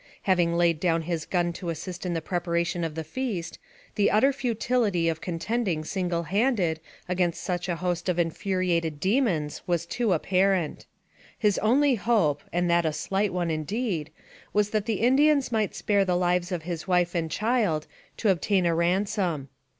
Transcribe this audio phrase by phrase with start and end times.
[0.23, 3.59] Having laid down his gun to assist in the preparation of the feast,
[3.93, 9.85] the utter futility of contending single handed against such a host, of infuriated demons was
[9.85, 10.87] too apparent.
[11.37, 14.09] His only hope, and that a slight one indeed,
[14.53, 17.85] was that the Indians might spare the lives of his wife and child,
[18.17, 19.49] to obtain a ransom.